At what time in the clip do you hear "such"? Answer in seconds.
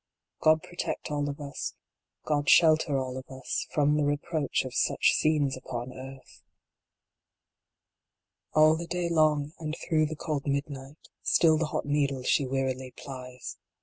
4.73-5.13